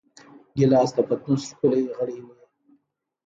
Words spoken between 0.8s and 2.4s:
د پتنوس ښکلی غړی وي.